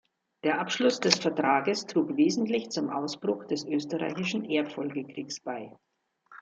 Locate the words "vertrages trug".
1.19-2.17